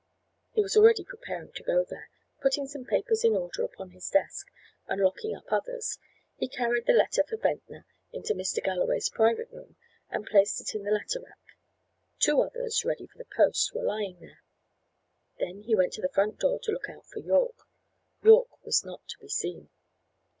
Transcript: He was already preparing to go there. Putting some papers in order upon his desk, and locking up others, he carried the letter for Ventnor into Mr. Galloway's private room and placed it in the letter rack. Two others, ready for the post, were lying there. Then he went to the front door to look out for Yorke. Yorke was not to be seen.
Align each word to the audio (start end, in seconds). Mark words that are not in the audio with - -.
He 0.53 0.63
was 0.63 0.75
already 0.75 1.03
preparing 1.03 1.51
to 1.51 1.61
go 1.63 1.83
there. 1.87 2.09
Putting 2.41 2.65
some 2.65 2.85
papers 2.85 3.23
in 3.23 3.33
order 3.35 3.61
upon 3.61 3.91
his 3.91 4.09
desk, 4.09 4.47
and 4.87 4.99
locking 4.99 5.35
up 5.35 5.51
others, 5.51 5.99
he 6.37 6.47
carried 6.47 6.87
the 6.87 6.93
letter 6.93 7.23
for 7.23 7.37
Ventnor 7.37 7.85
into 8.11 8.33
Mr. 8.33 8.63
Galloway's 8.63 9.09
private 9.09 9.51
room 9.51 9.75
and 10.09 10.25
placed 10.25 10.59
it 10.59 10.73
in 10.73 10.81
the 10.85 10.89
letter 10.89 11.19
rack. 11.23 11.37
Two 12.17 12.41
others, 12.41 12.83
ready 12.83 13.05
for 13.05 13.19
the 13.19 13.25
post, 13.37 13.75
were 13.75 13.83
lying 13.83 14.19
there. 14.19 14.41
Then 15.37 15.61
he 15.61 15.75
went 15.75 15.93
to 15.93 16.01
the 16.01 16.09
front 16.09 16.39
door 16.39 16.57
to 16.61 16.71
look 16.71 16.89
out 16.89 17.05
for 17.05 17.19
Yorke. 17.19 17.67
Yorke 18.23 18.65
was 18.65 18.83
not 18.83 19.07
to 19.09 19.19
be 19.19 19.29
seen. 19.29 19.69